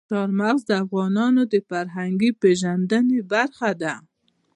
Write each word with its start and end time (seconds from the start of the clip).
چار 0.09 0.29
مغز 0.39 0.61
د 0.67 0.71
افغانانو 0.83 1.41
د 1.53 1.55
فرهنګي 1.69 2.31
پیژندنې 2.41 3.19
برخه 3.31 3.69
ده. 3.81 3.93